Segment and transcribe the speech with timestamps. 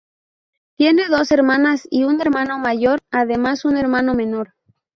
[0.77, 4.55] Tiene dos hermanas y un hermano mayor además de un hermano menor.